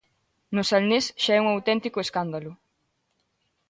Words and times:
No 0.55 0.63
Salnés 0.69 1.05
xa 1.23 1.33
é 1.37 1.41
un 1.43 1.47
auténtico 1.55 1.97
escándalo. 2.05 2.51